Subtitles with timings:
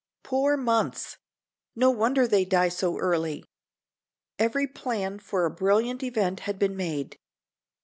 [0.23, 1.19] Poor Months!
[1.75, 3.45] No wonder they die so early!
[4.39, 7.19] Every plan for a brilliant event had been made.